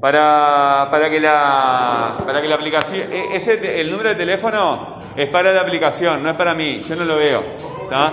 Para, 0.00 0.88
para, 0.90 1.08
que 1.08 1.18
la, 1.20 2.14
para 2.26 2.42
que 2.42 2.48
la 2.48 2.54
aplicación. 2.56 3.12
e- 3.12 3.36
Ese, 3.36 3.80
el 3.80 3.90
número 3.90 4.10
de 4.10 4.14
teléfono 4.16 5.02
es 5.16 5.28
para 5.28 5.52
la 5.52 5.62
aplicación, 5.62 6.22
no 6.22 6.30
es 6.30 6.36
para 6.36 6.54
mí. 6.54 6.82
Yo 6.86 6.94
no 6.96 7.04
lo 7.04 7.16
veo. 7.16 7.42
¿tá? 7.88 8.12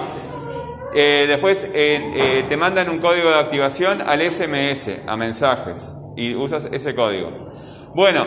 Eh, 0.94 1.26
después 1.28 1.64
eh, 1.64 1.70
eh, 1.74 2.46
te 2.48 2.58
mandan 2.58 2.90
un 2.90 3.00
código 3.00 3.30
de 3.30 3.40
activación 3.40 4.02
al 4.06 4.22
SMS, 4.22 4.90
a 5.08 5.16
mensajes, 5.18 5.94
y 6.16 6.36
usas 6.36 6.66
ese 6.72 6.94
código. 6.96 7.32
Bueno, 7.96 8.26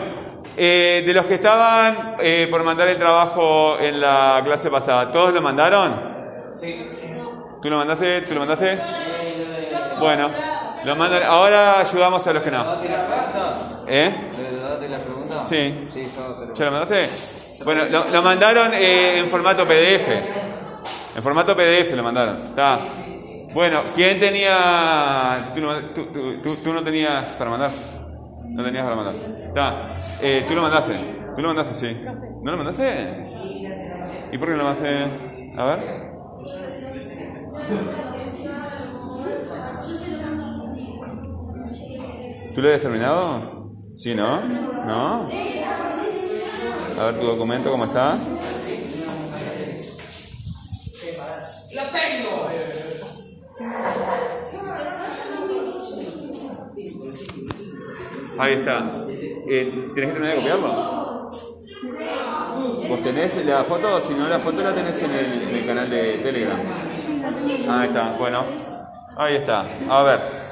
eh, 0.57 1.03
de 1.05 1.13
los 1.13 1.25
que 1.25 1.35
estaban 1.35 2.15
eh, 2.19 2.47
por 2.49 2.63
mandar 2.63 2.87
el 2.87 2.97
trabajo 2.97 3.77
en 3.79 3.99
la 3.99 4.41
clase 4.43 4.69
pasada, 4.69 5.11
¿todos 5.11 5.33
lo 5.33 5.41
mandaron? 5.41 6.51
Sí. 6.53 6.89
¿Tú 7.61 7.69
lo 7.69 7.77
mandaste? 7.77 8.21
¿Tú 8.21 8.33
lo 8.35 8.39
mandaste? 8.41 8.79
Bueno, 9.99 10.29
lo 10.85 10.95
mandan. 10.95 11.23
Ahora 11.23 11.79
ayudamos 11.81 12.25
a 12.27 12.33
los 12.33 12.43
que 12.43 12.51
no. 12.51 12.63
¿Eh? 13.87 14.13
¿Date 14.61 14.89
la 14.89 14.97
pregunta? 14.99 15.45
Sí. 15.45 15.87
¿Ya 16.55 16.65
lo 16.65 16.71
mandaste? 16.71 17.09
Bueno, 17.63 17.83
lo, 17.89 18.05
lo 18.11 18.21
mandaron 18.21 18.73
eh, 18.73 19.19
en 19.19 19.29
formato 19.29 19.65
PDF. 19.65 20.07
En 21.15 21.23
formato 21.23 21.55
PDF 21.55 21.91
lo 21.93 22.03
mandaron. 22.03 22.35
Está. 22.49 22.79
Bueno, 23.53 23.81
¿quién 23.95 24.19
tenía. 24.19 25.51
Tú 25.55 25.61
no, 25.61 25.79
tú- 25.93 26.07
tú- 26.43 26.55
tú- 26.57 26.73
no 26.73 26.83
tenías 26.83 27.23
para 27.37 27.49
mandar? 27.49 27.71
No 28.49 28.63
tenías 28.63 28.83
para 28.83 28.95
mandar. 28.95 29.13
Está. 29.47 29.97
Eh, 30.21 30.45
¿Tú 30.47 30.55
lo 30.55 30.61
mandaste? 30.61 30.93
¿Tú 31.35 31.41
lo 31.41 31.47
mandaste? 31.53 31.73
Sí. 31.75 32.01
¿No 32.41 32.51
lo 32.51 32.57
mandaste? 32.57 33.23
¿Y 34.31 34.37
por 34.37 34.47
qué 34.49 34.55
no 34.55 34.57
lo 34.57 34.63
mandaste? 34.65 35.51
A 35.57 35.65
ver. 35.65 36.05
¿Tú 42.55 42.61
lo 42.61 42.69
habías 42.69 42.81
terminado? 42.83 43.73
Sí, 43.95 44.15
¿no? 44.15 44.39
¿No? 44.39 45.29
A 46.97 47.05
ver 47.05 47.19
tu 47.19 47.25
documento, 47.25 47.69
¿cómo 47.69 47.83
está? 47.83 48.13
Ahí 58.37 58.53
está. 58.53 59.05
Eh, 59.49 59.89
¿Tienes 59.93 60.13
que 60.13 60.19
terminar 60.19 60.29
de 60.29 60.35
copiarlo? 60.35 61.31
¿Vos 62.87 63.03
tenés 63.03 63.45
la 63.45 63.65
foto? 63.65 63.99
Si 63.99 64.13
no, 64.13 64.29
la 64.29 64.39
foto 64.39 64.63
la 64.63 64.73
tenés 64.73 65.01
en 65.03 65.11
el, 65.11 65.41
en 65.49 65.55
el 65.55 65.65
canal 65.65 65.89
de 65.89 66.19
Telegram. 66.19 66.59
Ahí 67.69 67.87
está, 67.89 68.15
bueno. 68.17 68.45
Ahí 69.17 69.35
está. 69.35 69.65
A 69.89 70.03
ver. 70.03 70.44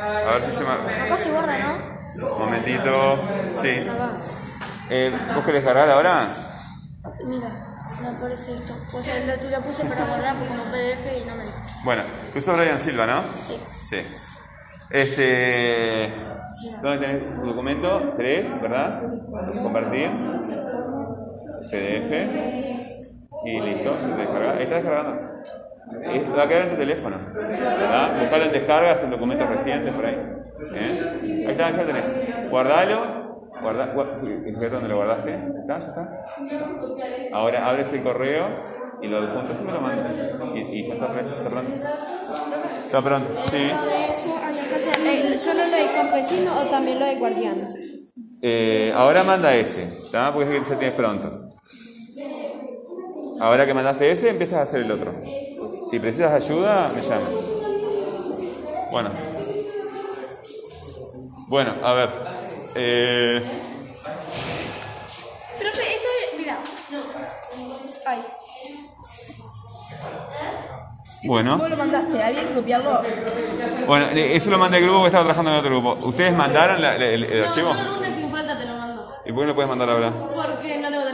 A 0.00 0.32
ver 0.34 0.42
si 0.42 0.52
se 0.52 0.64
me... 0.64 0.70
Acá 0.70 1.16
se 1.16 1.30
guarda, 1.30 1.58
¿no? 1.58 2.26
Un 2.32 2.38
momentito. 2.38 3.18
Sí. 3.60 3.86
Eh, 4.90 5.12
¿Vos 5.34 5.44
querés 5.44 5.64
cargar 5.64 5.90
ahora? 5.90 6.28
Mira, 7.24 7.48
me 8.00 8.08
aparece 8.08 8.54
esto. 8.54 8.74
O 8.92 9.02
sea, 9.02 9.18
la, 9.26 9.36
tú 9.38 9.48
la 9.50 9.60
puse 9.60 9.84
para 9.84 10.04
guardar 10.04 10.34
como 10.36 10.64
PDF 10.64 11.22
y 11.22 11.28
no 11.28 11.36
me. 11.36 11.44
Bueno, 11.84 12.02
tú 12.32 12.40
sos 12.40 12.56
Brian 12.56 12.80
Silva, 12.80 13.06
¿no? 13.06 13.22
Sí. 13.46 13.58
Sí. 13.90 13.96
Este. 14.90 16.14
¿Dónde 16.82 17.06
tenés 17.06 17.40
tu 17.40 17.46
documento? 17.46 18.14
Tres, 18.16 18.60
¿verdad? 18.60 19.02
Compartir. 19.62 20.10
PDF. 21.70 22.12
Y 23.44 23.60
listo, 23.60 24.00
se 24.00 24.08
te 24.08 24.16
descarga. 24.16 24.52
Ahí 24.52 24.62
está 24.64 24.76
descargando. 24.76 25.28
Eh, 26.10 26.26
Va 26.36 26.42
a 26.44 26.48
quedar 26.48 26.62
en 26.62 26.70
tu 26.70 26.76
teléfono. 26.76 27.16
¿Verdad? 27.34 28.18
Buscalo 28.20 28.44
en 28.44 28.52
descargas, 28.52 29.02
en 29.02 29.10
documentos 29.10 29.48
recientes, 29.48 29.92
por 29.94 30.06
ahí. 30.06 30.16
¿Eh? 30.74 31.44
Ahí 31.46 31.52
está, 31.52 31.70
ya 31.70 31.76
lo 31.78 31.84
tenés. 31.84 32.50
Guardalo. 32.50 33.18
Guarda, 33.60 33.92
gua- 33.94 34.20
fíjate 34.44 34.68
dónde 34.70 34.88
lo 34.88 34.96
guardaste. 34.96 35.34
¿Está? 35.34 35.78
¿Ya 35.78 35.86
está? 35.86 36.24
Ahora 37.32 37.66
abres 37.68 37.92
el 37.92 38.02
correo 38.02 38.46
y 39.02 39.08
lo 39.08 39.26
juntas 39.34 39.56
y 39.60 39.64
me 39.64 39.72
lo 39.72 39.80
mandas. 39.80 40.12
Y, 40.54 40.58
y 40.60 40.88
ya 40.88 40.94
está, 40.94 41.08
pronto. 41.08 41.72
Está 42.86 43.02
pronto, 43.02 43.28
sí. 43.50 43.70
Eh, 43.70 45.38
¿Solo 45.38 45.64
lo 45.66 45.76
de 45.76 45.86
campesino 45.94 46.52
o 46.60 46.66
también 46.66 46.98
lo 47.00 47.06
de 47.06 47.16
guardián? 47.16 47.66
Eh, 48.42 48.92
ahora 48.94 49.24
manda 49.24 49.54
ese, 49.56 49.82
¿está? 49.82 50.32
Porque 50.32 50.56
es 50.56 50.60
que 50.64 50.70
ya 50.70 50.78
tienes 50.78 50.96
pronto. 50.96 51.32
Ahora 53.40 53.66
que 53.66 53.74
mandaste 53.74 54.10
ese, 54.10 54.30
empiezas 54.30 54.58
a 54.60 54.62
hacer 54.62 54.82
el 54.82 54.90
otro. 54.92 55.12
Si 55.90 55.98
precisas 55.98 56.32
ayuda, 56.32 56.90
me 56.94 57.00
llamas. 57.02 57.36
Bueno. 58.90 59.10
Bueno, 61.48 61.74
a 61.82 61.92
ver. 61.94 62.10
Eh, 62.74 63.42
Profe, 65.58 65.82
esto 65.82 66.08
es. 66.32 66.38
Mira. 66.38 66.58
Ay. 68.06 68.18
bueno. 71.24 71.52
¿Cómo 71.56 71.68
lo 71.68 71.76
mandaste? 71.76 72.22
¿Había 72.22 72.48
que 72.48 72.54
copiarlo? 72.54 73.02
Bueno, 73.86 74.06
eh, 74.08 74.36
eso 74.36 74.50
lo 74.50 74.58
mandé 74.58 74.76
al 74.78 74.82
grupo 74.84 75.00
que 75.00 75.06
estaba 75.06 75.24
trabajando 75.24 75.52
en 75.52 75.56
otro 75.58 75.70
grupo. 75.70 76.06
¿Ustedes 76.06 76.34
mandaron 76.34 76.82
la- 76.82 76.98
la- 76.98 77.06
el, 77.06 77.24
el 77.24 77.44
archivo? 77.44 77.72
No, 77.72 77.82
solo 77.84 77.98
un 77.98 78.14
sin 78.14 78.30
falta 78.30 78.58
te 78.58 78.66
lo 78.66 78.74
mando. 78.76 79.08
¿Y 79.24 79.32
por 79.32 79.40
qué 79.42 79.46
no 79.46 79.54
puedes 79.54 79.68
mandar 79.68 79.90
ahora? 79.90 80.12
Porque 80.12 80.78
no 80.78 80.90
tengo. 80.90 81.07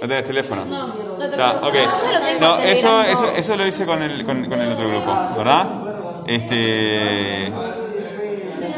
¿No 0.00 0.08
tenés 0.08 0.24
teléfono? 0.24 0.64
No, 0.64 0.86
no 0.86 1.36
Ya, 1.36 1.52
ok. 1.62 1.72
tengo 1.72 2.40
No, 2.40 2.58
eso, 2.60 2.88
no. 2.88 3.02
eso, 3.02 3.30
eso 3.36 3.56
lo 3.56 3.66
hice 3.66 3.86
con 3.86 4.02
el, 4.02 4.24
con, 4.24 4.44
con 4.44 4.60
el 4.60 4.72
otro 4.72 4.88
grupo, 4.88 5.18
¿verdad? 5.38 5.66
Este. 6.26 7.52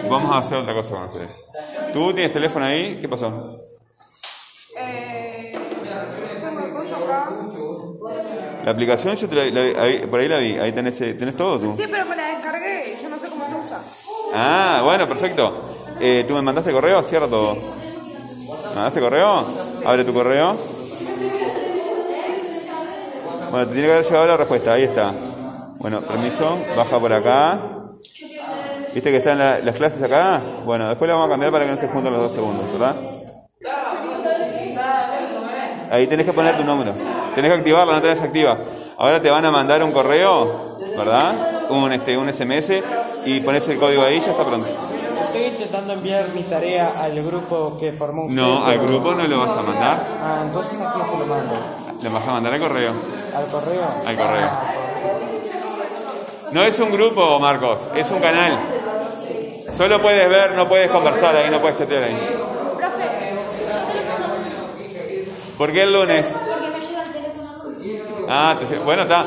Vamos 0.08 0.34
a 0.34 0.38
hacer 0.38 0.58
otra 0.58 0.74
cosa 0.74 0.90
con 0.94 1.04
ustedes. 1.04 1.44
¿Tú 1.92 2.12
tienes 2.12 2.32
teléfono 2.32 2.64
ahí? 2.64 2.98
¿Qué 3.00 3.08
pasó? 3.08 3.56
Eh, 4.78 5.52
tengo 6.40 6.60
el 6.60 6.72
coso 6.72 6.96
acá. 7.04 7.30
La 8.64 8.70
aplicación 8.70 9.16
yo 9.16 9.28
te 9.28 9.34
la, 9.34 9.44
la- 9.62 9.82
ahí- 9.82 9.98
por 10.06 10.20
ahí 10.20 10.28
la 10.28 10.38
vi. 10.38 10.56
Ahí 10.58 10.72
tenés, 10.72 11.00
eh, 11.00 11.14
tenés 11.14 11.36
todo 11.36 11.58
tú. 11.58 11.74
Sí, 11.76 11.84
pero 11.90 12.04
me 12.06 12.16
la 12.16 12.28
descargué. 12.28 12.98
Yo 13.02 13.08
no 13.08 13.18
sé 13.18 13.28
cómo 13.28 13.44
se 13.48 13.54
usa. 13.66 13.80
Ah, 14.34 14.82
bueno, 14.84 15.08
perfecto. 15.08 15.52
Eh, 16.00 16.24
¿Tú 16.28 16.34
me 16.34 16.42
mandaste 16.42 16.70
correo? 16.72 17.02
Cierra 17.02 17.26
todo. 17.28 17.54
¿Me 17.54 18.74
mandaste 18.74 19.00
correo? 19.00 19.44
Abre 19.84 20.04
tu 20.04 20.12
correo. 20.14 20.56
Bueno, 23.50 23.66
te 23.66 23.72
tiene 23.72 23.86
que 23.88 23.92
haber 23.94 24.04
llegado 24.04 24.26
la 24.26 24.36
respuesta. 24.36 24.72
Ahí 24.74 24.82
está. 24.84 25.12
Bueno, 25.78 26.00
permiso. 26.02 26.58
Baja 26.76 26.98
por 26.98 27.12
acá. 27.12 27.58
¿Viste 28.94 29.10
que 29.10 29.16
están 29.18 29.38
la- 29.38 29.58
las 29.60 29.76
clases 29.76 30.02
acá? 30.02 30.40
Bueno, 30.64 30.88
después 30.88 31.08
la 31.08 31.14
vamos 31.14 31.28
a 31.28 31.30
cambiar 31.30 31.52
para 31.52 31.64
que 31.64 31.70
no 31.70 31.76
se 31.76 31.88
junten 31.88 32.12
los 32.12 32.22
dos 32.22 32.32
segundos, 32.32 32.64
¿verdad? 32.72 32.96
Ahí 35.90 36.06
tenés 36.06 36.26
que 36.26 36.32
poner 36.32 36.56
tu 36.56 36.64
número. 36.64 36.92
Tenés 37.34 37.50
que 37.52 37.58
activarla, 37.58 37.94
no 37.94 38.02
tenés 38.02 38.20
activa. 38.22 38.58
Ahora 38.98 39.22
te 39.22 39.30
van 39.30 39.44
a 39.44 39.50
mandar 39.50 39.82
un 39.82 39.92
correo, 39.92 40.76
¿verdad? 40.96 41.68
Un, 41.70 41.92
este, 41.92 42.16
un 42.18 42.28
SMS 42.32 42.82
y 43.24 43.40
pones 43.40 43.66
el 43.68 43.78
código 43.78 44.02
ahí 44.02 44.16
y 44.16 44.20
ya 44.20 44.30
está 44.32 44.44
pronto. 44.44 44.66
Estoy 45.24 45.44
intentando 45.44 45.92
enviar 45.92 46.26
mi 46.34 46.42
tarea 46.42 46.92
al 47.00 47.22
grupo 47.22 47.76
que 47.78 47.92
formó 47.92 48.22
usted. 48.24 48.34
No, 48.36 48.64
al 48.64 48.78
grupo 48.78 49.14
no 49.14 49.26
lo 49.26 49.38
vas 49.38 49.56
a 49.56 49.62
mandar. 49.62 50.06
Ah, 50.22 50.42
entonces 50.44 50.80
a 50.80 50.92
quién 50.92 51.06
se 51.06 51.18
lo 51.18 51.26
mando? 51.26 51.54
Lo 52.02 52.10
vas 52.12 52.26
a 52.28 52.32
mandar 52.32 52.52
al 52.54 52.60
correo. 52.60 52.92
¿Al 53.36 53.46
correo? 53.46 53.82
Al 54.06 54.16
correo. 54.16 54.50
No 56.52 56.62
es 56.62 56.78
un 56.78 56.90
grupo, 56.90 57.38
Marcos, 57.40 57.88
es 57.94 58.10
un 58.10 58.20
canal. 58.20 58.58
Solo 59.72 60.00
puedes 60.00 60.28
ver, 60.30 60.52
no 60.52 60.68
puedes 60.68 60.90
conversar 60.90 61.36
ahí, 61.36 61.50
no 61.50 61.60
puedes 61.60 61.76
chatear 61.78 62.04
ahí. 62.04 62.16
¿Por 65.58 65.72
qué 65.72 65.82
el 65.82 65.92
lunes? 65.92 66.26
Porque 66.38 66.68
me 66.70 66.80
llega 66.86 67.02
el 67.02 67.12
teléfono. 67.12 68.26
Ah, 68.28 68.56
te- 68.58 68.78
bueno, 68.78 69.02
está. 69.02 69.26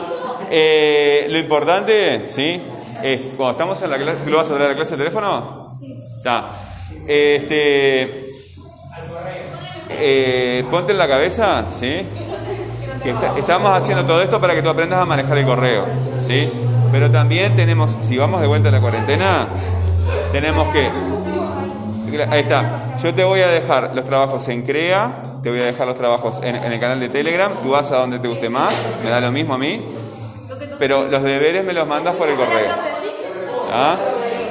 Eh, 0.49 1.27
lo 1.29 1.37
importante, 1.37 2.23
sí, 2.27 2.59
es 3.03 3.31
cuando 3.37 3.51
estamos 3.51 3.81
en 3.81 3.89
la 3.91 3.97
clase, 3.97 4.19
¿tú 4.23 4.29
lo 4.31 4.37
vas 4.37 4.47
a 4.49 4.53
traer 4.53 4.65
a 4.65 4.69
la 4.69 4.75
clase 4.75 4.91
de 4.91 4.97
teléfono? 4.97 5.67
Sí. 5.79 6.01
Está. 6.17 6.45
Este. 7.07 8.25
eh, 9.89 10.63
ponte 10.71 10.93
en 10.93 10.97
la 10.97 11.07
cabeza, 11.07 11.65
¿sí? 11.77 12.01
Estamos 13.03 13.71
haciendo 13.71 14.05
todo 14.05 14.21
esto 14.21 14.39
para 14.39 14.53
que 14.53 14.61
tú 14.61 14.69
aprendas 14.69 14.99
a 14.99 15.05
manejar 15.05 15.37
el 15.37 15.45
correo, 15.45 15.85
¿sí? 16.25 16.51
Pero 16.91 17.09
también 17.09 17.55
tenemos, 17.55 17.95
si 18.01 18.17
vamos 18.17 18.41
de 18.41 18.47
vuelta 18.47 18.69
a 18.69 18.71
la 18.71 18.79
cuarentena, 18.79 19.47
tenemos 20.31 20.67
que. 20.73 20.89
Ahí 22.29 22.41
está. 22.41 22.95
Yo 23.01 23.13
te 23.13 23.23
voy 23.23 23.41
a 23.41 23.47
dejar 23.47 23.91
los 23.95 24.05
trabajos 24.05 24.47
en 24.49 24.63
CREA, 24.63 25.39
te 25.41 25.49
voy 25.49 25.61
a 25.61 25.65
dejar 25.65 25.87
los 25.87 25.97
trabajos 25.97 26.41
en, 26.43 26.55
en 26.55 26.71
el 26.71 26.79
canal 26.79 26.99
de 26.99 27.09
Telegram, 27.09 27.53
tú 27.63 27.71
vas 27.71 27.89
a 27.91 27.97
donde 27.97 28.19
te 28.19 28.27
guste 28.27 28.49
más, 28.49 28.73
me 29.03 29.09
da 29.09 29.19
lo 29.21 29.31
mismo 29.31 29.55
a 29.55 29.57
mí, 29.57 29.83
pero 30.77 31.07
los 31.07 31.23
deberes 31.23 31.65
me 31.65 31.73
los 31.73 31.87
mandas 31.87 32.15
por 32.15 32.29
el 32.29 32.35
correo. 32.35 32.69
¿Ah? 33.73 33.95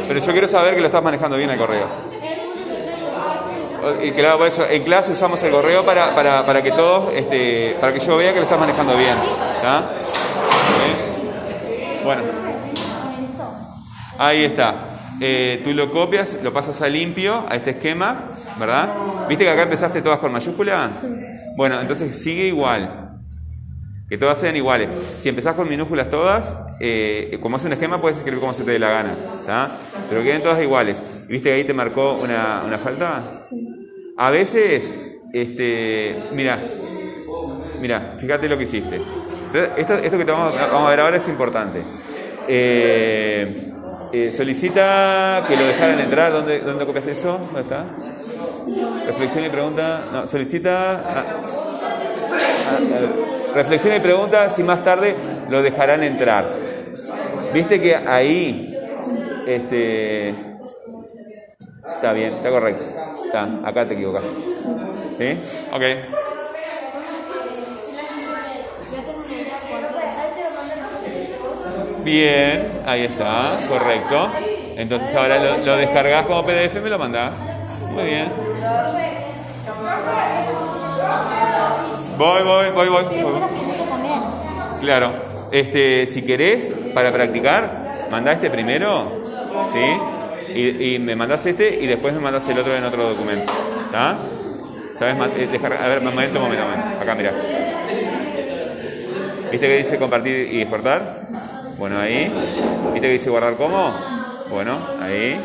Pero 0.09 0.19
yo 0.19 0.33
quiero 0.33 0.49
saber 0.49 0.75
que 0.75 0.81
lo 0.81 0.87
estás 0.87 1.05
manejando 1.05 1.37
bien 1.37 1.51
el 1.51 1.59
correo. 1.59 2.10
Y 4.03 4.11
claro, 4.13 4.39
por 4.39 4.47
eso, 4.49 4.65
en 4.69 4.83
clase 4.83 5.13
usamos 5.13 5.43
el 5.43 5.51
correo 5.51 5.85
para, 5.85 6.15
para, 6.15 6.45
para 6.47 6.63
que 6.63 6.71
todos, 6.71 7.13
este, 7.15 7.77
para 7.81 7.93
que 7.93 8.01
yo 8.01 8.17
vea 8.17 8.33
que 8.33 8.39
lo 8.39 8.45
estás 8.45 8.61
manejando 8.61 8.97
bien. 8.97 9.17
¿Está? 9.57 9.91
¿Sí? 10.67 12.01
Bueno. 12.05 12.23
Ahí 14.19 14.45
está. 14.45 14.75
eh, 15.21 15.61
tú 15.65 15.73
lo 15.73 15.91
copias, 15.93 16.37
lo 16.43 16.53
pasas 16.53 16.81
a 16.83 16.89
limpio, 16.89 17.45
a 17.49 17.57
este 17.57 17.71
esquema, 17.71 18.25
¿verdad? 18.59 18.95
¿Viste 19.29 19.45
que 19.45 19.51
acá 19.51 19.63
empezaste 19.63 20.03
todas 20.03 20.19
con 20.19 20.33
mayúscula? 20.33 20.91
Bueno, 21.57 21.81
entonces 21.81 22.19
sigue 22.21 22.47
igual. 22.47 23.07
Que 24.09 24.19
todas 24.19 24.39
sean 24.41 24.57
iguales. 24.57 24.89
Si 25.21 25.29
empezás 25.29 25.55
con 25.55 25.69
minúsculas 25.69 26.11
todas, 26.11 26.53
eh, 26.81 27.39
como 27.41 27.59
es 27.59 27.65
un 27.65 27.73
esquema, 27.73 28.01
puedes 28.01 28.19
escribir 28.19 28.41
como 28.41 28.53
se 28.55 28.65
te 28.65 28.73
dé 28.73 28.79
la 28.79 28.91
gana. 28.91 29.15
¿tá? 29.47 29.71
Pero 30.09 30.23
queden 30.25 30.43
todas 30.43 30.61
iguales. 30.61 31.03
¿Viste 31.29 31.51
que 31.51 31.55
ahí 31.55 31.65
te 31.65 31.75
marcó 31.75 32.15
una, 32.15 32.63
una 32.67 32.79
falta? 32.79 33.23
A 34.23 34.29
veces, 34.29 34.95
este, 35.33 36.15
mira, 36.35 36.59
mira, 37.81 38.17
fíjate 38.19 38.51
lo 38.51 38.59
que 38.59 38.65
hiciste. 38.65 39.01
Esto, 39.79 39.95
esto 39.95 40.19
que 40.19 40.27
te 40.27 40.31
vamos, 40.31 40.53
a- 40.55 40.89
ver 40.91 41.01
ahora 41.01 41.17
es 41.17 41.27
importante. 41.27 41.81
Eh, 42.47 43.73
eh, 44.13 44.31
solicita 44.37 45.43
que 45.49 45.57
lo 45.57 45.65
dejaran 45.65 46.01
entrar. 46.01 46.33
¿Dónde, 46.33 46.59
¿Dónde 46.61 46.85
copiaste 46.85 47.13
eso? 47.13 47.39
¿Dónde 47.47 47.63
está? 47.63 47.87
Reflexión 49.07 49.47
y 49.47 49.49
pregunta. 49.49 50.05
No, 50.13 50.27
solicita. 50.27 50.97
ah, 50.99 51.45
ah, 51.47 53.55
reflexión 53.55 53.97
y 53.97 54.01
pregunta 54.01 54.51
si 54.51 54.63
más 54.63 54.85
tarde 54.85 55.15
lo 55.49 55.63
dejarán 55.63 56.03
entrar. 56.03 56.45
Viste 57.55 57.81
que 57.81 57.97
ahí. 57.97 58.77
Este. 59.47 60.35
Está 62.01 62.15
bien, 62.15 62.33
está 62.33 62.49
correcto. 62.49 62.89
Está, 63.27 63.47
acá 63.63 63.87
te 63.87 63.93
equivocas. 63.93 64.23
¿Sí? 65.13 65.37
Ok. 65.71 65.83
Bien, 72.03 72.73
ahí 72.87 73.05
está, 73.05 73.55
correcto. 73.69 74.31
Entonces 74.79 75.15
ahora 75.15 75.39
lo, 75.41 75.59
lo 75.59 75.77
descargas 75.77 76.25
como 76.25 76.43
PDF 76.47 76.75
y 76.77 76.81
me 76.81 76.89
lo 76.89 76.99
mandás. 76.99 77.37
Muy 77.91 78.05
bien. 78.05 78.33
Voy, 82.17 82.43
voy, 82.43 82.71
voy, 82.71 82.89
voy. 82.89 83.05
voy. 83.23 83.43
Claro. 84.81 85.11
Este, 85.53 86.07
si 86.07 86.23
querés, 86.23 86.75
para 86.95 87.13
practicar, 87.13 88.09
mandá 88.11 88.33
este 88.33 88.49
primero, 88.49 89.23
¿sí? 89.71 90.20
Y, 90.55 90.95
y 90.95 90.99
me 90.99 91.15
mandás 91.17 91.47
este 91.47 91.79
y 91.83 91.87
después 91.87 92.13
me 92.15 92.21
mandás 92.21 92.49
el 92.49 92.59
otro 92.59 92.75
en 92.75 92.85
otro 92.85 93.09
documento. 93.11 93.53
¿Está? 93.87 94.17
¿Sabes? 94.99 95.17
eh, 95.39 95.49
descargar- 95.51 95.83
A 95.83 95.89
ver, 95.89 96.01
momento, 96.03 96.41
momento, 96.41 96.65
momento. 96.65 97.01
Acá, 97.01 97.15
mira. 97.15 97.33
¿Viste 99.51 99.67
que 99.67 99.77
dice 99.79 99.99
compartir 99.99 100.53
y 100.53 100.61
exportar? 100.63 101.29
Bueno, 101.79 101.99
ahí. 101.99 102.33
¿Viste 102.93 103.01
que 103.09 103.13
dice 103.15 103.31
guardar 103.31 103.55
como? 103.57 103.95
Bueno, 104.51 104.79
ahí. 105.01 105.41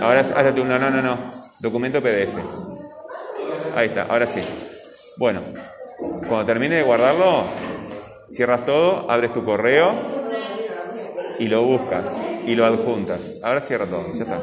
Ahora 0.00 0.20
hazte 0.20 0.60
un 0.60 0.68
no, 0.68 0.78
no, 0.78 0.90
no, 0.90 1.02
no. 1.02 1.16
Documento 1.60 2.00
PDF. 2.00 2.34
Ahí 3.76 3.88
está, 3.88 4.06
ahora 4.08 4.26
sí. 4.26 4.40
Bueno, 5.16 5.40
cuando 6.28 6.44
termine 6.44 6.76
de 6.76 6.82
guardarlo, 6.82 7.44
cierras 8.28 8.64
todo, 8.66 9.10
abres 9.10 9.32
tu 9.32 9.44
correo 9.44 9.92
y 11.38 11.48
lo 11.48 11.62
buscas 11.62 12.20
y 12.46 12.54
lo 12.54 12.66
adjuntas. 12.66 13.40
Ahora 13.42 13.60
cierra 13.60 13.86
todo, 13.86 14.12
ya 14.12 14.24
está. 14.24 14.40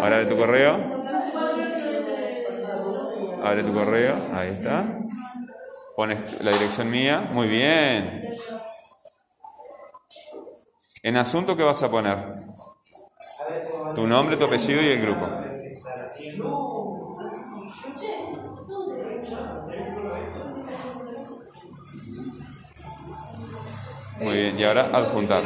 Ahora 0.00 0.16
abre 0.16 0.26
tu 0.26 0.36
correo. 0.36 1.02
Abre 3.42 3.64
tu 3.64 3.72
correo, 3.72 4.16
ahí 4.32 4.50
está. 4.50 4.86
Pones 5.96 6.42
la 6.42 6.50
dirección 6.52 6.90
mía, 6.90 7.22
muy 7.32 7.48
bien. 7.48 8.22
En 11.02 11.16
asunto, 11.16 11.56
¿qué 11.56 11.62
vas 11.62 11.82
a 11.82 11.90
poner? 11.90 12.18
Tu 13.94 14.06
nombre, 14.06 14.36
tu 14.36 14.44
apellido 14.44 14.82
y 14.82 14.88
el 14.88 15.00
grupo. 15.00 15.26
Muy 24.20 24.36
bien, 24.36 24.58
y 24.58 24.64
ahora 24.64 24.90
adjuntar. 24.92 25.44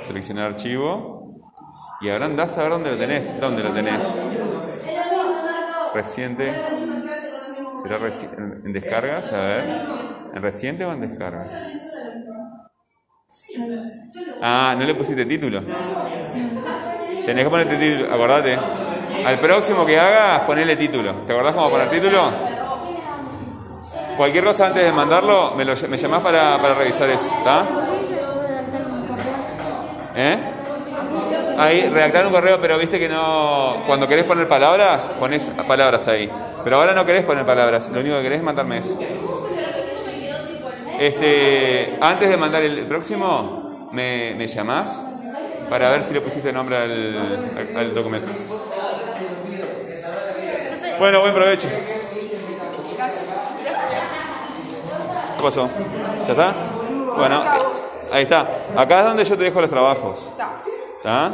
Seleccionar 0.00 0.52
archivo. 0.52 1.34
Y 2.00 2.08
ahora 2.08 2.26
andás 2.26 2.56
a 2.58 2.62
ver 2.62 2.72
dónde 2.72 2.90
lo 2.92 2.98
tenés. 2.98 3.38
¿Dónde 3.40 3.62
lo 3.62 3.72
tenés? 3.72 4.22
Reciente. 5.92 6.46
¿Será 7.80 7.96
reci- 7.98 8.32
en 8.64 8.72
descargas? 8.72 9.32
A 9.32 9.40
ver. 9.46 9.64
¿En 10.32 10.42
reciente 10.42 10.84
o 10.84 10.92
en 10.92 11.00
descargas? 11.00 11.54
Ah, 14.40 14.74
¿no 14.78 14.84
le 14.86 14.94
pusiste 14.94 15.24
título? 15.26 15.62
Tenés 17.24 17.44
que 17.44 17.50
ponerte 17.50 17.76
título, 17.76 18.12
acordate. 18.12 18.58
Al 19.22 19.40
próximo 19.40 19.84
que 19.84 19.98
hagas, 19.98 20.42
ponele 20.42 20.76
título. 20.76 21.24
¿Te 21.26 21.32
acordás 21.32 21.54
cómo 21.54 21.70
poner 21.70 21.90
título? 21.90 22.65
Cualquier 24.16 24.44
cosa 24.44 24.66
antes 24.68 24.82
de 24.82 24.92
mandarlo, 24.92 25.52
me, 25.56 25.64
lo, 25.64 25.74
me 25.88 25.98
llamás 25.98 26.20
para, 26.20 26.58
para 26.60 26.74
revisar 26.74 27.08
eso, 27.10 27.30
¿está? 27.38 27.66
¿Eh? 30.16 30.38
Ahí, 31.58 31.88
redactar 31.88 32.26
un 32.26 32.32
correo, 32.32 32.58
pero 32.60 32.78
viste 32.78 32.98
que 32.98 33.08
no. 33.08 33.82
Cuando 33.86 34.08
querés 34.08 34.24
poner 34.24 34.48
palabras, 34.48 35.10
pones 35.18 35.50
palabras 35.66 36.06
ahí. 36.08 36.30
Pero 36.64 36.76
ahora 36.78 36.94
no 36.94 37.04
querés 37.06 37.24
poner 37.24 37.44
palabras, 37.46 37.90
lo 37.90 38.00
único 38.00 38.16
que 38.16 38.22
querés 38.22 38.38
es 38.38 38.44
mandarme 38.44 38.78
eso. 38.78 38.98
Este, 40.98 41.98
antes 42.00 42.28
de 42.30 42.36
mandar 42.38 42.62
el 42.62 42.86
próximo, 42.86 43.88
me, 43.92 44.34
me 44.36 44.46
llamás 44.46 45.04
para 45.68 45.90
ver 45.90 46.04
si 46.04 46.14
le 46.14 46.20
pusiste 46.22 46.52
nombre 46.52 46.76
al, 46.76 47.48
al- 47.58 47.76
al 47.76 47.94
documento. 47.94 48.30
Bueno, 50.98 51.20
buen 51.20 51.34
provecho. 51.34 51.68
¿Qué 55.36 55.42
pasó? 55.42 55.68
¿Ya 56.26 56.32
está? 56.32 56.54
Bueno, 57.16 57.42
ahí 58.12 58.22
está. 58.22 58.48
Acá 58.76 59.00
es 59.00 59.04
donde 59.06 59.24
yo 59.24 59.36
te 59.36 59.44
dejo 59.44 59.60
los 59.60 59.70
trabajos. 59.70 60.28
¿Está? 60.98 61.30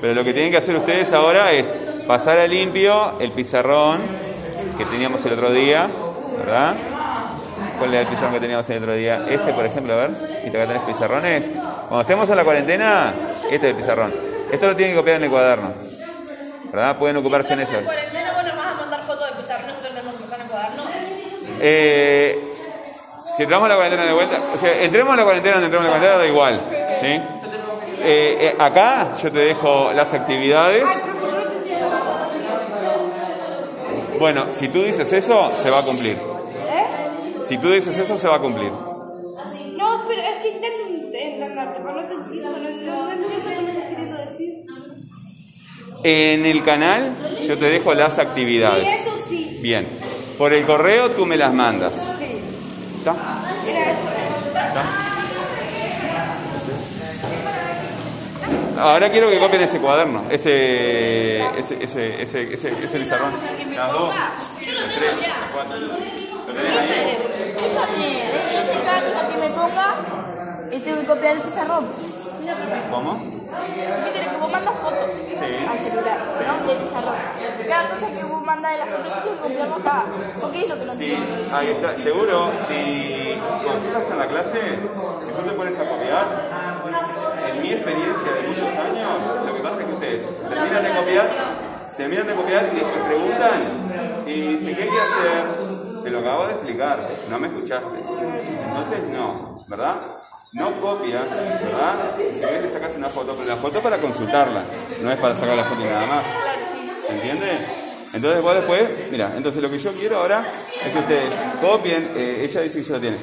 Pero 0.00 0.14
lo 0.14 0.24
que 0.24 0.32
tienen 0.32 0.50
que 0.50 0.58
hacer 0.58 0.76
ustedes 0.76 1.12
ahora 1.12 1.52
es 1.52 1.72
pasar 2.06 2.38
a 2.38 2.46
limpio 2.46 3.18
el 3.20 3.30
pizarrón 3.32 4.00
que 4.76 4.84
teníamos 4.84 5.24
el 5.24 5.32
otro 5.32 5.50
día, 5.52 5.88
¿verdad? 6.38 6.74
¿Cuál 7.78 7.92
era 7.92 8.02
el 8.02 8.06
pizarrón 8.06 8.32
que 8.32 8.40
teníamos 8.40 8.68
el 8.70 8.78
otro 8.78 8.94
día? 8.94 9.24
Este, 9.28 9.52
por 9.52 9.64
ejemplo, 9.64 9.92
a 9.94 9.96
ver. 9.96 10.10
¿Viste 10.42 10.62
acá 10.62 10.72
tenés 10.72 10.82
pizarrones? 10.86 11.42
Cuando 11.88 12.00
estemos 12.00 12.28
en 12.30 12.36
la 12.36 12.44
cuarentena, 12.44 13.14
este 13.50 13.56
es 13.56 13.62
el 13.64 13.74
pizarrón. 13.74 14.14
Esto 14.50 14.66
lo 14.66 14.76
tienen 14.76 14.94
que 14.94 15.00
copiar 15.00 15.16
en 15.16 15.24
el 15.24 15.30
cuaderno. 15.30 15.72
¿Verdad? 16.72 16.96
Pueden 16.98 17.16
ocuparse 17.16 17.54
en 17.54 17.60
eso. 17.60 17.78
En 17.78 17.84
cuarentena 17.84 18.32
vos 18.32 18.44
nos 18.44 18.56
vas 18.56 18.66
a 18.66 18.74
mandar 18.74 19.02
fotos 19.02 19.30
de 19.30 19.42
pizarrones 19.42 19.76
que 19.76 19.88
tenemos 19.88 20.14
que 20.14 20.24
usar 20.24 20.40
en 20.40 20.48
cuaderno. 20.48 20.82
Eh, 21.60 22.45
si 23.36 23.42
entramos 23.42 23.66
a 23.66 23.68
la 23.68 23.74
cuarentena 23.74 24.06
de 24.06 24.14
vuelta, 24.14 24.40
o 24.54 24.56
sea, 24.56 24.82
entremos 24.82 25.12
a 25.12 25.16
la 25.18 25.24
cuarentena 25.24 25.56
o 25.56 25.60
no 25.60 25.66
entremos 25.66 25.86
a 25.86 25.90
la 25.90 25.98
cuarentena, 25.98 26.22
da 26.22 26.26
igual. 26.26 26.60
¿sí? 26.98 27.06
Eh, 28.02 28.38
eh, 28.40 28.56
acá 28.58 29.14
yo 29.22 29.30
te 29.30 29.38
dejo 29.40 29.92
las 29.92 30.14
actividades. 30.14 30.84
Bueno, 34.18 34.46
si 34.52 34.68
tú 34.68 34.82
dices 34.82 35.12
eso, 35.12 35.52
se 35.54 35.70
va 35.70 35.80
a 35.80 35.82
cumplir. 35.82 36.14
¿Eh? 36.14 37.44
Si 37.44 37.58
tú 37.58 37.70
dices 37.70 37.98
eso, 37.98 38.16
se 38.16 38.26
va 38.26 38.36
a 38.36 38.40
cumplir. 38.40 38.70
No, 38.70 40.04
pero 40.08 40.22
es 40.22 40.36
que 40.36 40.48
intento 40.48 40.88
entenderte, 40.88 41.80
pero 41.82 41.94
no 41.94 42.04
te 42.06 42.14
entiendo, 42.14 42.50
no, 42.52 42.58
no, 42.58 43.12
entiendo 43.12 43.50
lo 43.50 43.56
que 43.56 43.62
me 43.62 43.72
estás 43.72 43.90
queriendo 43.90 44.16
decir. 44.16 44.64
En 46.04 46.46
el 46.46 46.64
canal 46.64 47.12
yo 47.46 47.58
te 47.58 47.66
dejo 47.66 47.92
las 47.92 48.18
actividades. 48.18 48.86
Sí, 48.86 48.94
eso 48.94 49.18
sí. 49.28 49.58
Bien. 49.60 49.86
Por 50.38 50.54
el 50.54 50.64
correo 50.64 51.10
tú 51.10 51.26
me 51.26 51.36
las 51.36 51.52
mandas. 51.52 52.15
¿Está? 53.12 54.82
Eso. 56.62 56.80
Ahora 58.80 59.08
quiero 59.10 59.30
que 59.30 59.38
copien 59.38 59.62
ese 59.62 59.78
cuaderno, 59.80 60.24
ese, 60.30 61.40
ese, 61.58 61.82
ese, 61.82 62.22
ese, 62.22 62.52
ese, 62.52 62.84
ese 62.84 62.98
pizarrón. 62.98 63.32
Las 63.74 63.92
dos, 63.92 64.14
lo 64.14 64.20
tres, 64.96 65.20
ya. 65.20 65.48
cuatro. 65.52 65.76
Escúchame, 67.56 68.22
entonces 68.22 68.78
cada 68.84 69.00
cosa 69.02 69.28
que 69.28 69.36
me 69.36 69.48
ponga, 69.50 69.94
y 70.72 70.78
tengo 70.80 71.00
que 71.00 71.06
copiar 71.06 71.36
el 71.36 71.42
pizarrón. 71.42 71.86
¿Cómo? 72.90 73.20
¿Qué 74.04 74.10
tiene 74.12 74.28
que 74.30 74.36
vos 74.36 74.52
mandas 74.52 74.74
fotos 74.78 75.10
al 75.10 75.78
celular, 75.78 76.18
¿no? 76.46 76.66
Del 76.68 76.78
pizarrón. 76.78 77.14
Cada 77.68 77.88
cosa 77.90 78.06
que 78.12 78.24
vos 78.24 78.42
mandas 78.44 78.72
de 78.72 78.78
la 78.78 78.86
foto, 78.86 79.08
yo 79.08 79.14
tengo 79.22 79.36
que 79.36 79.42
copiarlo 79.42 79.74
acá. 79.76 80.04
Porque 80.40 80.60
es 80.62 80.68
lo 80.68 80.78
que 80.78 80.84
no 80.84 80.94
Sí, 80.94 81.12
entiendo. 81.12 81.56
ahí 81.56 81.68
está. 81.68 81.92
Seguro, 81.94 82.50
si 82.68 83.38
cuando 83.64 83.80
tú 83.80 83.86
estás 83.88 84.10
en 84.10 84.18
la 84.18 84.26
clase, 84.26 84.60
si 85.22 85.30
tú 85.32 85.42
te 85.42 85.50
pones 85.56 85.78
a 85.78 85.84
copiar, 85.88 86.26
en 87.50 87.62
mi 87.62 87.72
experiencia 87.72 88.32
de 88.32 88.48
muchos 88.48 88.68
años, 88.78 89.10
lo 89.46 89.54
que 89.54 89.60
pasa 89.60 89.80
es 89.80 89.86
que 89.86 89.92
ustedes 89.92 90.22
terminan 90.48 90.82
de 90.84 90.90
copiar, 90.90 91.28
terminan 91.96 92.26
de 92.26 92.34
copiar 92.34 92.68
y 92.72 92.74
después 92.76 93.04
preguntan 93.06 94.22
y 94.26 94.40
dicen, 94.56 94.74
¿qué 94.76 94.82
hay 94.82 94.88
que 94.88 95.00
hacer? 95.00 96.02
Te 96.04 96.10
lo 96.10 96.20
acabo 96.20 96.46
de 96.46 96.52
explicar, 96.52 97.08
no 97.30 97.38
me 97.40 97.48
escuchaste. 97.48 97.98
Entonces, 97.98 98.98
no, 99.12 99.64
¿verdad? 99.66 99.96
No 100.56 100.72
copias, 100.80 101.28
¿verdad? 101.30 102.16
Si 102.18 102.40
ves, 102.40 102.62
le 102.62 102.70
sacas 102.70 102.96
una 102.96 103.10
foto, 103.10 103.34
pero 103.36 103.48
la 103.48 103.56
foto 103.56 103.80
para 103.80 103.98
consultarla, 103.98 104.64
no 105.02 105.12
es 105.12 105.18
para 105.18 105.36
sacar 105.36 105.54
la 105.54 105.64
foto 105.64 105.82
y 105.82 105.84
nada 105.84 106.06
más. 106.06 106.26
¿Se 107.06 107.12
entiende? 107.12 107.46
Entonces 108.12 108.42
vos 108.42 108.54
después, 108.54 108.82
mira, 109.10 109.34
entonces 109.36 109.60
lo 109.60 109.70
que 109.70 109.78
yo 109.78 109.92
quiero 109.92 110.16
ahora 110.16 110.44
es 110.84 110.92
que 110.92 110.98
ustedes 110.98 111.34
copien, 111.60 112.10
eh, 112.16 112.42
ella 112.44 112.62
dice 112.62 112.78
que 112.78 112.84
ya 112.84 112.94
lo 112.94 113.00
tiene, 113.00 113.18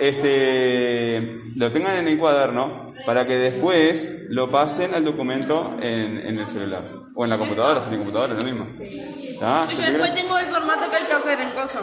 este, 0.00 1.40
lo 1.54 1.70
tengan 1.70 1.96
en 1.98 2.08
el 2.08 2.18
cuaderno 2.18 2.92
para 3.06 3.24
que 3.26 3.36
después 3.36 4.08
lo 4.28 4.50
pasen 4.50 4.94
al 4.94 5.04
documento 5.04 5.76
en, 5.80 6.18
en 6.18 6.38
el 6.38 6.48
celular 6.48 6.82
o 7.14 7.24
en 7.24 7.30
la 7.30 7.38
computadora, 7.38 7.82
si 7.82 7.96
computadora, 7.96 8.34
es 8.34 8.38
lo 8.38 8.44
mismo. 8.44 8.66
Después 8.78 10.14
tengo 10.14 10.38
el 10.38 10.46
formato 10.46 10.90
que 10.90 10.96
hay 10.96 11.04
que 11.04 11.12
hacer 11.12 11.40
en 11.40 11.50
cosa. 11.50 11.80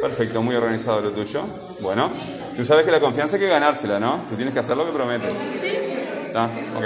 Perfecto, 0.00 0.42
muy 0.42 0.54
organizado 0.54 1.00
lo 1.00 1.12
tuyo. 1.12 1.44
Bueno, 1.80 2.10
tú 2.56 2.64
sabes 2.64 2.84
que 2.84 2.90
la 2.90 3.00
confianza 3.00 3.36
hay 3.36 3.42
que 3.42 3.48
ganársela, 3.48 3.98
¿no? 3.98 4.26
Tú 4.28 4.36
tienes 4.36 4.54
que 4.54 4.60
hacer 4.60 4.76
lo 4.76 4.86
que 4.86 4.92
prometes. 4.92 5.38
¿Está? 6.26 6.44
Ok. 6.76 6.84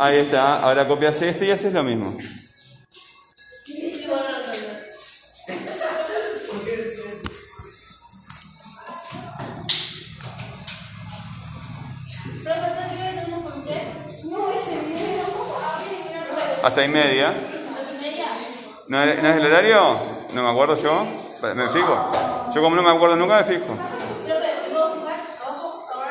Ahí 0.00 0.18
está, 0.18 0.60
ahora 0.60 0.86
copias 0.86 1.20
este 1.22 1.46
y 1.46 1.50
haces 1.50 1.72
lo 1.72 1.82
mismo. 1.82 2.16
Hasta 16.62 16.84
y 16.84 16.88
media. 16.88 17.34
¿No 18.88 19.02
es, 19.02 19.22
¿No 19.22 19.28
es 19.28 19.36
el 19.36 19.46
horario? 19.46 19.98
No 20.34 20.42
me 20.42 20.50
acuerdo 20.50 20.76
yo. 20.76 21.06
Me 21.54 21.68
fijo. 21.68 22.10
Yo 22.54 22.62
como 22.62 22.74
no 22.74 22.82
me 22.82 22.90
acuerdo 22.90 23.16
nunca 23.16 23.42
me 23.42 23.44
fijo. 23.44 23.76